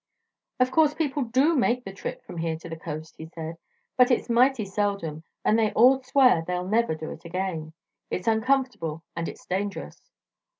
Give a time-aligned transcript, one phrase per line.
[0.59, 3.57] "Of course people do make the trip from here to the coast," he said;
[3.99, 7.73] "but it's mighty seldom, and they all swear they'll never do it again.
[8.09, 10.09] It's uncomfortable, and it's dangerous."